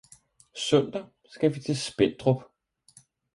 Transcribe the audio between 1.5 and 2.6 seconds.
vi til Spentrup